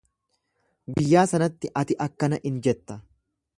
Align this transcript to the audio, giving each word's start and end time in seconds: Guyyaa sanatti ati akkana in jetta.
Guyyaa 0.99 1.25
sanatti 1.33 1.71
ati 1.83 1.99
akkana 2.09 2.43
in 2.51 2.61
jetta. 2.69 3.01